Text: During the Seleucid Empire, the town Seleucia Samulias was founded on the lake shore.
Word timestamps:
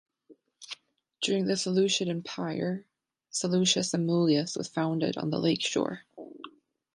During 1.21 1.45
the 1.45 1.55
Seleucid 1.55 2.09
Empire, 2.09 2.77
the 2.77 2.77
town 2.77 2.85
Seleucia 3.29 3.79
Samulias 3.81 4.57
was 4.57 4.67
founded 4.67 5.15
on 5.15 5.29
the 5.29 5.37
lake 5.37 5.61
shore. 5.61 6.05